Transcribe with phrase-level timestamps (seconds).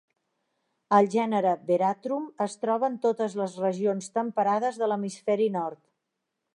[0.99, 5.83] El gènere "Veratrum" es troba en totes les regions temperades de l'hemisferi nord.